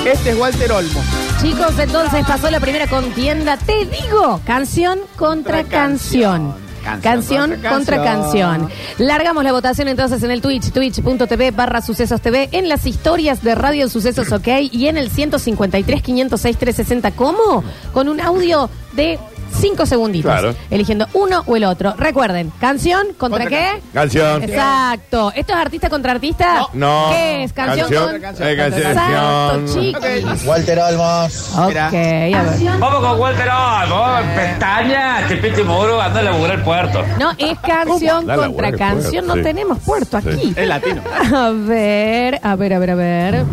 Este 0.06 0.30
es 0.30 0.36
Walter 0.36 0.72
Olmo. 0.72 1.02
Chicos, 1.40 1.78
entonces 1.78 2.23
pasó 2.26 2.50
la 2.50 2.61
primera 2.61 2.87
contienda. 2.87 3.56
Te 3.56 3.87
digo, 3.87 4.42
canción 4.44 5.00
contra 5.16 5.64
canción. 5.64 6.54
canción. 7.02 7.59
Contra 7.66 8.04
canción. 8.04 8.68
Largamos 8.99 9.42
la 9.42 9.52
votación 9.52 9.88
entonces 9.88 10.23
en 10.23 10.32
el 10.32 10.42
Twitch, 10.42 10.70
twitch.tv 10.70 11.50
barra 11.52 11.80
sucesos 11.80 12.20
TV, 12.20 12.50
en 12.52 12.68
las 12.68 12.85
historias 12.87 13.42
de 13.42 13.54
Radio 13.54 13.88
Sucesos 13.88 14.30
OK 14.32 14.49
y 14.70 14.88
en 14.88 14.99
el 14.99 15.09
153 15.09 16.02
506 16.02 16.59
360. 16.59 17.11
¿Cómo? 17.12 17.64
Con 17.94 18.11
un 18.11 18.20
audio 18.20 18.68
de 18.92 19.18
5 19.52 19.87
segunditos. 19.87 20.30
Claro. 20.30 20.54
Eligiendo 20.71 21.07
uno 21.14 21.42
o 21.47 21.57
el 21.57 21.64
otro. 21.64 21.95
Recuerden, 21.97 22.52
canción 22.61 23.09
contra, 23.19 23.40
Contra 23.45 23.49
qué? 23.49 23.83
Canción. 23.92 24.42
Exacto. 24.42 25.33
¿Esto 25.35 25.52
es 25.52 25.59
artista 25.59 25.88
contra 25.90 26.12
artista? 26.12 26.66
No. 26.73 27.09
¿Qué 27.11 27.45
es? 27.45 27.52
Canción, 27.52 27.88
Canción. 27.88 28.11
contra 28.12 28.50
Eh, 28.50 28.57
canción. 28.57 28.87
Exacto, 28.90 29.75
chiquis. 29.75 30.45
Walter 30.47 30.78
Olmos. 30.78 31.50
Ok, 31.57 31.69
Mira. 31.69 31.87
a 31.88 31.90
ver. 31.90 32.78
Vamos 32.78 33.00
con 33.09 33.21
Walter 33.21 33.49
Olmo, 33.50 34.04
pestaña, 34.35 35.28
Chipiti 35.28 35.62
Muro, 35.62 36.00
anda 36.00 36.21
a 36.21 36.23
laburar 36.23 36.59
el 36.59 36.64
puerto. 36.64 37.02
No, 37.19 37.30
es 37.38 37.59
canción 37.61 38.26
Da 38.26 38.37
la 38.37 38.47
contra 38.47 38.73
canción. 38.73 39.26
No 39.26 39.35
sí. 39.35 39.42
tenemos 39.42 39.78
puerto 39.80 40.21
Sí. 40.21 40.28
aquí. 40.28 40.54
Es 40.57 40.69
latino. 40.69 41.02
A 41.37 41.50
ver, 41.50 42.40
a 42.42 42.57
ver, 42.57 42.73
a 42.75 42.78
ver, 42.78 42.90
a 42.90 42.95
ver. 42.95 43.45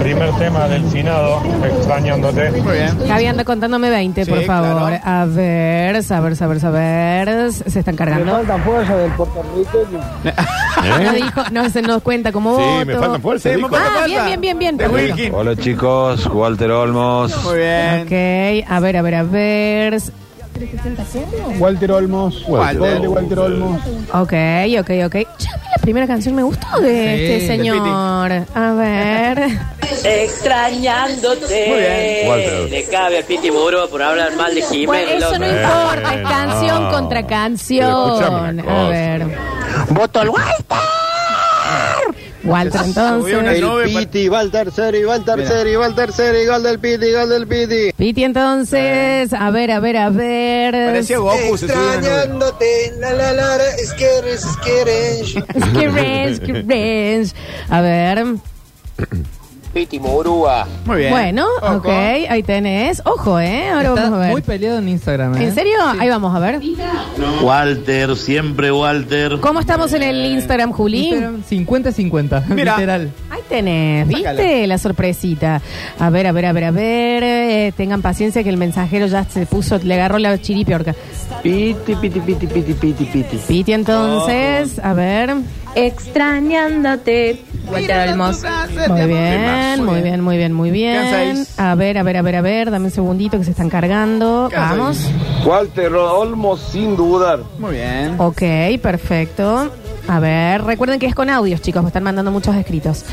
Primer 0.00 0.30
tema 0.38 0.66
del 0.68 0.84
finado, 0.84 1.42
extrañándote. 1.64 2.50
Muy 2.50 2.72
bien. 2.72 2.98
Javi 3.06 3.26
anda 3.26 3.44
contándome 3.44 3.90
20, 3.90 4.24
Sí, 4.24 4.30
por 4.30 4.42
favor. 4.44 4.88
claro. 4.90 5.00
A 5.04 5.24
ver, 5.26 6.02
saber, 6.02 6.36
saber, 6.36 6.60
saber. 6.60 7.52
Se 7.52 7.78
están 7.80 7.96
cargando. 7.96 8.40
No 10.78 10.96
¿Eh? 11.00 11.12
dijo, 11.16 11.42
no 11.50 11.68
se 11.70 11.82
nos 11.82 12.02
cuenta 12.02 12.30
como 12.30 12.56
Sí, 12.56 12.62
voto. 12.62 12.86
me 12.86 12.94
faltan 12.94 13.20
fuerzas. 13.22 13.52
Sí, 13.52 13.56
dijo. 13.56 13.68
me 13.68 13.76
falta 13.76 13.90
Ah, 13.92 13.98
fuerza. 14.06 14.24
bien, 14.26 14.40
bien, 14.40 14.40
bien, 14.40 14.58
bien. 14.58 14.76
De 14.76 14.84
Perfecto. 14.88 15.14
Wilkin. 15.16 15.34
Hola 15.34 15.56
chicos, 15.56 16.26
Walter 16.26 16.70
Olmos. 16.70 17.44
Muy 17.44 17.56
bien. 17.58 18.02
Ok, 18.02 18.70
a 18.70 18.80
ver, 18.80 18.96
a 18.96 19.02
ver, 19.02 19.14
a 19.16 19.22
ver. 19.24 19.98
Walter 21.58 21.92
Olmos. 21.92 22.44
Walter. 22.48 23.00
De 23.00 23.08
Walter 23.08 23.38
Olmos. 23.40 23.80
Ok, 24.12 24.32
ok, 24.80 24.90
ok. 25.06 25.16
La 25.78 25.82
primera 25.82 26.06
canción 26.06 26.34
me 26.34 26.42
gustó 26.42 26.80
de 26.80 26.88
Sí, 26.88 27.32
este 27.32 27.38
de 27.38 27.46
señor. 27.46 28.32
A 28.54 28.72
ver. 28.74 29.48
Extrañándote. 30.04 31.66
Muy 31.68 31.78
bien. 31.78 32.28
Walter. 32.28 32.70
Le 32.70 32.84
cabe 32.84 33.18
al 33.18 33.24
Piti 33.24 33.50
Muro 33.50 33.88
por 33.88 34.02
hablar 34.02 34.34
mal 34.36 34.54
de 34.54 34.60
Bueno, 34.62 34.72
Jiménez. 35.08 35.22
eso 35.22 35.38
no 35.38 35.46
importa, 35.46 36.14
es 36.14 36.28
canción 36.28 36.82
no. 36.84 36.90
contra 36.90 37.20
Pero 37.22 37.28
canción. 37.28 38.10
escuchame 38.10 38.50
una 38.50 38.62
A 38.62 38.66
cosa. 38.66 38.88
ver. 38.90 39.26
Voto 39.90 40.20
al 40.20 40.28
Walter. 40.28 40.64
Walter, 42.48 42.80
entonces. 42.84 43.34
pa- 43.92 44.00
Piti, 44.00 44.28
va 44.28 44.40
el 44.42 44.50
tercero, 44.50 44.96
y 44.96 45.02
va 45.04 45.16
el 45.16 45.24
tercero, 45.24 45.68
y 45.70 45.74
va 45.76 45.86
el 45.86 45.94
tercero, 45.94 46.42
y 46.42 46.46
gol 46.46 46.62
del 46.62 46.78
Piti, 46.78 47.12
gol 47.12 47.28
del 47.28 47.46
Piti. 47.46 47.92
Piti, 47.96 48.24
entonces. 48.24 49.32
A 49.32 49.50
ver, 49.50 49.70
a 49.70 49.80
ver, 49.80 49.96
a 49.96 50.10
ver. 50.10 50.72
Parecía 50.72 51.18
Goku. 51.18 51.54
Extrañándote, 51.54 52.92
la 53.00 53.12
la 53.12 53.32
la, 53.32 53.56
la, 53.56 53.68
es 53.76 53.92
que 53.94 54.06
eres, 54.18 54.44
es 54.44 54.56
que 54.58 54.80
eres. 54.80 55.30
Skirrench, 55.68 56.36
skirrench. 56.42 57.32
A 57.68 57.80
ver. 57.80 58.24
Piti 59.72 59.98
Murúa. 60.00 60.66
Muy 60.86 60.96
bien. 60.96 61.10
Bueno, 61.10 61.46
Ojo. 61.62 61.76
ok, 61.76 61.86
ahí 62.28 62.42
tenés. 62.42 63.02
Ojo, 63.04 63.38
¿eh? 63.38 63.68
Ahora 63.68 63.88
Está 63.90 64.02
vamos 64.02 64.18
a 64.18 64.22
ver. 64.22 64.30
muy 64.32 64.42
peleado 64.42 64.78
en 64.78 64.88
Instagram, 64.88 65.36
¿eh? 65.36 65.44
¿En 65.44 65.54
serio? 65.54 65.76
Ahí 65.98 66.08
vamos 66.08 66.34
a 66.34 66.38
ver. 66.38 66.60
Walter, 67.42 68.16
siempre 68.16 68.72
Walter. 68.72 69.38
¿Cómo 69.40 69.60
estamos 69.60 69.92
en 69.92 70.02
el 70.02 70.24
Instagram, 70.24 70.72
Juli? 70.72 71.08
Instagram 71.08 71.42
50-50, 71.44 72.46
Mira. 72.48 72.74
literal. 72.76 73.10
Ahí 73.30 73.40
tenés, 73.48 74.08
¿viste? 74.08 74.22
Sácala. 74.24 74.66
La 74.66 74.78
sorpresita. 74.78 75.62
A 75.98 76.10
ver, 76.10 76.26
a 76.26 76.32
ver, 76.32 76.46
a 76.46 76.52
ver, 76.52 76.64
a 76.64 76.70
ver. 76.70 77.22
eh, 77.22 77.72
tengan 77.76 78.00
paciencia 78.02 78.42
que 78.42 78.48
el 78.48 78.56
mensajero 78.56 79.06
ya 79.06 79.24
se 79.24 79.46
puso, 79.46 79.78
le 79.82 79.94
agarró 79.94 80.18
la 80.18 80.38
chiripiorca. 80.40 80.94
Piti, 81.42 81.94
piti, 81.94 82.20
piti, 82.20 82.46
piti, 82.46 82.72
piti, 82.74 83.04
piti. 83.04 83.36
Piti, 83.46 83.72
entonces, 83.72 84.78
a 84.82 84.92
ver. 84.94 85.34
Extrañándote. 85.74 87.44
Walter 87.70 88.08
Olmos. 88.08 88.42
Muy 88.88 89.06
bien, 89.06 89.84
muy 89.84 90.00
bien, 90.00 90.20
muy 90.20 90.36
bien, 90.36 90.52
muy 90.52 90.70
bien. 90.70 91.46
A 91.56 91.74
ver, 91.74 91.98
a 91.98 92.02
ver, 92.02 92.16
a 92.16 92.22
ver, 92.22 92.36
a 92.36 92.40
ver. 92.40 92.70
Dame 92.70 92.86
un 92.86 92.90
segundito 92.90 93.38
que 93.38 93.44
se 93.44 93.50
están 93.50 93.68
cargando. 93.70 94.50
Vamos. 94.54 94.98
Walter 95.44 95.92
Olmos, 95.94 96.60
sin 96.72 96.96
dudar. 96.96 97.40
Muy 97.58 97.74
bien. 97.74 98.14
Ok, 98.18 98.42
perfecto. 98.82 99.70
A 100.08 100.20
ver, 100.20 100.64
recuerden 100.64 100.98
que 100.98 101.06
es 101.06 101.14
con 101.14 101.28
audios, 101.28 101.60
chicos, 101.60 101.82
me 101.82 101.88
están 101.88 102.02
mandando 102.02 102.30
muchos 102.30 102.56
escritos. 102.56 103.04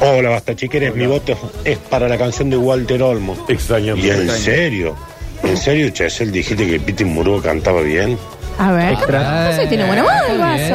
Hola, 0.00 0.28
basta 0.28 0.54
chiqueres, 0.54 0.94
mi 0.94 1.06
voto 1.06 1.34
es 1.64 1.78
para 1.78 2.08
la 2.08 2.18
canción 2.18 2.50
de 2.50 2.58
Walter 2.58 3.02
Olmos. 3.02 3.38
Extraño. 3.48 3.96
Y 3.96 4.10
en 4.10 4.28
serio, 4.28 4.94
en 5.42 5.56
serio, 5.56 5.88
Chesel, 5.90 6.30
dijiste 6.30 6.66
que 6.66 6.78
Piti 6.78 7.04
Murúa 7.06 7.40
cantaba 7.40 7.80
bien. 7.80 8.18
A 8.64 8.70
ver, 8.72 8.92
Extra- 8.92 9.48
no 9.50 9.56
sé, 9.56 9.66
tiene 9.66 9.84
buena 9.86 10.02
voz 10.04 10.12
el 10.30 10.38
vaso. 10.38 10.74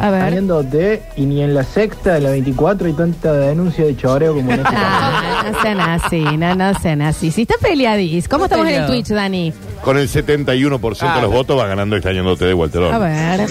A 0.00 0.10
ver. 0.10 0.20
Saliéndote 0.22 1.02
y 1.16 1.26
ni 1.26 1.42
en 1.42 1.54
la 1.54 1.64
sexta 1.64 2.14
de 2.14 2.20
la 2.20 2.30
24 2.30 2.86
hay 2.86 2.92
tanta 2.94 3.32
denuncia 3.34 3.84
de 3.84 3.94
choreo 3.94 4.34
como 4.34 4.52
en 4.52 4.60
este 4.60 4.72
caso. 4.74 5.35
Ah, 5.46 5.50
no 5.52 5.62
sean 5.62 5.80
así, 5.80 6.20
no, 6.36 6.54
no 6.54 6.74
sean 6.80 7.02
así. 7.02 7.30
Si 7.30 7.42
está 7.42 7.54
peleadís, 7.60 8.28
¿cómo 8.28 8.44
estamos 8.44 8.66
en 8.68 8.82
el. 8.82 8.86
Twitch, 8.86 9.08
Dani? 9.08 9.52
Con 9.82 9.96
el 9.98 10.08
71% 10.08 11.14
de 11.14 11.22
los 11.22 11.30
votos 11.32 11.58
va 11.58 11.66
ganando 11.66 11.96
extrañándote 11.96 12.44
de 12.46 12.54
Walter 12.54 12.82
A 12.84 12.98
ver. 12.98 13.46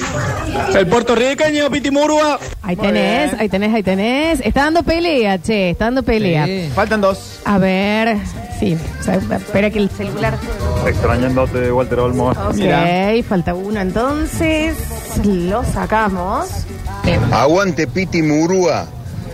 El 0.76 0.88
puertorriqueño 0.88 1.70
Piti 1.70 1.92
Murúa. 1.92 2.40
Ahí 2.62 2.76
Muy 2.76 2.88
tenés, 2.88 3.32
bien. 3.32 3.42
ahí 3.42 3.50
tenés, 3.50 3.74
ahí 3.74 3.84
tenés. 3.84 4.40
Está 4.42 4.64
dando 4.64 4.84
pelea, 4.84 5.42
che, 5.42 5.70
está 5.72 5.86
dando 5.86 6.04
pelea. 6.04 6.46
Sí. 6.46 6.70
Faltan 6.74 7.02
dos. 7.02 7.40
A 7.46 7.58
ver, 7.58 8.18
sí, 8.60 8.78
o 9.00 9.04
sea, 9.04 9.16
espera 9.16 9.70
que 9.70 9.80
el 9.80 9.90
celular. 9.90 10.38
Extrañándote 10.88 11.60
de 11.60 11.72
Walter 11.72 12.00
Olmos. 12.00 12.36
Ok, 12.38 12.56
Mira. 12.56 12.86
falta 13.28 13.54
uno 13.54 13.80
entonces. 13.80 14.76
Lo 15.24 15.64
sacamos. 15.64 16.48
Aguante 17.32 17.88
Piti 17.88 18.22
Murúa. 18.22 18.88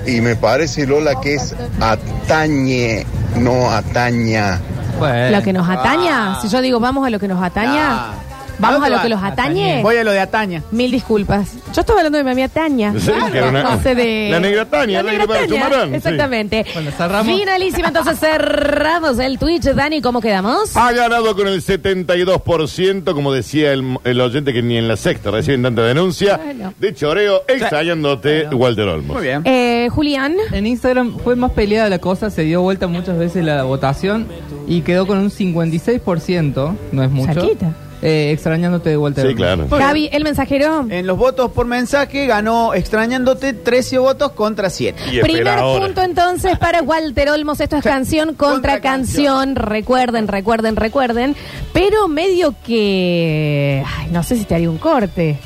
Y 0.08 0.22
me 0.22 0.36
parece, 0.36 0.86
Lola, 0.88 1.20
que 1.22 1.36
es 1.36 1.55
atañe, 1.79 3.05
no 3.38 3.70
ataña. 3.70 4.60
Bueno. 5.00 5.38
Lo 5.38 5.43
que 5.43 5.53
nos 5.53 5.67
ataña, 5.70 6.39
si 6.41 6.48
yo 6.50 6.62
digo 6.62 6.79
vamos 6.79 7.05
a 7.05 7.10
lo 7.10 7.20
que 7.20 7.27
nos 7.27 7.41
ataña, 7.41 7.89
Ah. 7.91 8.13
vamos 8.60 8.84
¿A 8.84 8.89
lo 8.89 9.01
que 9.01 9.10
los 9.10 9.24
atañe. 9.24 9.81
Voy 9.81 9.98
a 9.98 10.03
lo 10.03 10.12
de 10.12 10.20
Ataña. 10.20 10.62
Mil 10.72 10.91
disculpas. 10.91 11.50
Yo 11.74 11.81
estoy 11.81 11.98
hablando 11.98 12.17
de 12.20 12.24
mi 12.24 12.29
amiga 12.31 12.48
Taña. 12.50 12.93
Sí, 13.00 13.10
que 13.31 13.38
era 13.39 13.50
una- 13.50 13.63
No 13.63 13.81
sé 13.81 13.96
de... 13.96 14.27
La 14.29 14.39
negra 14.39 14.65
Tania, 14.65 15.01
La 15.01 15.12
negra 15.12 15.25
Taña, 15.25 15.48
Sumarán, 15.48 15.89
sí. 15.89 15.96
Exactamente. 15.96 16.65
Bueno, 16.74 16.91
cerramos. 16.91 17.36
Finalísima, 17.36 17.88
entonces 17.88 18.20
cerramos 18.20 19.17
el 19.17 19.39
Twitch. 19.39 19.63
Dani, 19.63 20.01
¿cómo 20.01 20.22
quedamos? 20.22 20.75
Ha 20.77 20.91
ganado 20.91 21.36
con 21.36 21.48
el 21.48 21.63
72%, 21.63 23.13
como 23.13 23.34
decía 23.34 23.72
el, 23.74 23.98
el 24.03 24.22
oyente 24.22 24.53
que 24.53 24.62
ni 24.62 24.77
en 24.77 24.88
la 24.88 24.98
sexta 24.98 25.31
reciben 25.31 25.63
tanta 25.63 25.81
denuncia. 25.84 26.38
Bueno. 26.38 26.74
De 26.77 26.93
choreo, 26.93 27.41
extrañándote 27.48 28.48
Walter 28.51 28.88
Olmos. 28.89 29.15
Muy 29.15 29.24
bien. 29.24 29.41
Eh, 29.46 29.70
Julián. 29.89 30.35
En 30.51 30.65
Instagram 30.67 31.17
fue 31.19 31.35
más 31.35 31.51
peleada 31.51 31.89
la 31.89 32.00
cosa, 32.00 32.29
se 32.29 32.43
dio 32.43 32.61
vuelta 32.61 32.88
muchas 32.88 33.17
veces 33.17 33.43
la 33.45 33.63
votación 33.63 34.27
y 34.67 34.81
quedó 34.81 35.07
con 35.07 35.17
un 35.19 35.29
56%, 35.29 36.75
no 36.91 37.03
es 37.03 37.09
mucho. 37.11 37.33
Cerquita. 37.33 37.73
Eh, 38.03 38.31
extrañándote 38.31 38.89
de 38.89 38.97
Walter. 38.97 39.27
Sí, 39.27 39.35
claro. 39.35 39.67
Javi, 39.69 40.09
el 40.11 40.23
mensajero. 40.23 40.88
En 40.89 41.05
los 41.05 41.19
votos 41.19 41.51
por 41.51 41.67
mensaje 41.67 42.25
ganó 42.25 42.73
extrañándote 42.73 43.53
13 43.53 44.00
votos 44.00 44.31
contra 44.31 44.71
7. 44.71 45.00
Y 45.11 45.17
espera 45.19 45.21
Primer 45.23 45.47
ahora. 45.50 45.85
punto 45.85 46.01
entonces 46.01 46.57
para 46.57 46.81
Walter 46.81 47.29
Olmos. 47.29 47.59
Esto 47.59 47.77
es 47.77 47.83
canción 47.83 48.29
contra, 48.29 48.53
Contra 48.53 48.81
canción. 48.81 49.55
Recuerden, 49.55 50.27
recuerden, 50.27 50.77
recuerden. 50.77 51.35
Pero 51.73 52.07
medio 52.07 52.55
que. 52.65 53.83
Ay, 53.85 54.07
no 54.11 54.23
sé 54.23 54.35
si 54.35 54.45
te 54.45 54.55
haría 54.55 54.71
un 54.71 54.79
corte. 54.79 55.38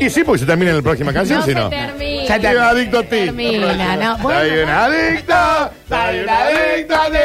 Y 0.00 0.10
sí, 0.10 0.22
porque 0.24 0.40
se 0.40 0.46
termina 0.46 0.70
en 0.72 0.76
la 0.78 0.82
próxima 0.82 1.12
canción, 1.12 1.38
no 1.40 1.44
si 1.44 1.52
se 1.52 1.58
no. 1.58 1.68
termina. 1.70 2.36
Soy 2.36 2.56
un 2.56 2.62
adicto 2.62 2.98
a 2.98 3.02
ti. 3.02 3.08
Termina, 3.08 3.96
no. 3.96 4.18
Bueno, 4.18 4.40
Soy 4.40 4.58
un 4.58 4.68
adicto, 4.68 5.34
soy 5.88 6.20
un 6.20 6.28
adicto 6.28 6.94
a 6.94 7.06
ti. 7.06 7.18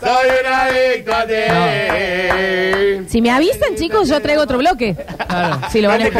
Soy 0.00 0.28
un 0.40 0.52
adicto 0.52 1.14
a 1.14 1.26
ti. 1.26 1.34
Si 3.08 3.22
me 3.22 3.30
avisan, 3.30 3.74
chicos, 3.76 4.08
yo 4.08 4.20
traigo 4.20 4.42
otro 4.42 4.58
bloque. 4.58 4.94
Si 5.70 5.80
lo 5.80 5.88
van 5.88 6.02
a 6.02 6.06
el 6.06 6.12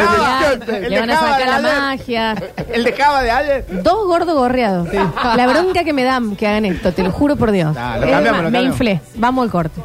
le 0.89 0.99
van 0.99 1.09
a 1.11 1.19
sacar 1.19 1.47
la 1.47 1.59
magia. 1.59 2.35
El 2.71 2.83
de 2.83 2.93
Java 2.93 3.21
de 3.23 3.31
ayer. 3.31 3.65
Dos 3.83 4.07
gordos 4.07 4.35
gorreados. 4.35 4.87
La 5.35 5.47
bronca 5.47 5.83
que 5.83 5.93
me 5.93 6.03
dan 6.03 6.35
que 6.35 6.47
hagan 6.47 6.65
esto, 6.65 6.91
te 6.91 7.03
lo 7.03 7.11
juro 7.11 7.35
por 7.35 7.51
Dios. 7.51 7.75
Lo 7.75 7.81
Es 7.81 8.11
cambiamos, 8.11 8.11
más, 8.11 8.25
lo 8.25 8.33
me 8.35 8.43
cambiamos. 8.43 8.65
inflé. 8.67 9.01
Vamos 9.15 9.43
al 9.43 9.51
corte. 9.51 9.81